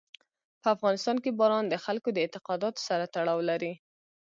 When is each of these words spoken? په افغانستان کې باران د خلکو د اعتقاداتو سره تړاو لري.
په 0.61 0.67
افغانستان 0.75 1.17
کې 1.23 1.35
باران 1.39 1.65
د 1.69 1.75
خلکو 1.85 2.09
د 2.13 2.17
اعتقاداتو 2.23 2.79
سره 2.87 3.03
تړاو 3.15 3.39
لري. 3.49 3.73